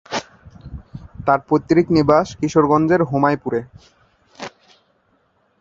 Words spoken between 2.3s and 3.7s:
কিশোরগঞ্জের হোমাইপুরে।